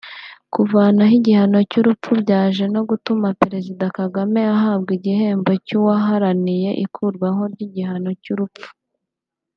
[0.53, 8.67] Kuvanaho igihano cy’urupfu byaje no gutuma Perezida Kagame ahabwa igihembo cy’uwaharaniye ikurwaho ry’igihano cy’urupfu